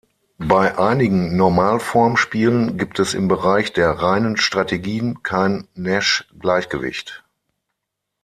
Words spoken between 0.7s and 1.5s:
einigen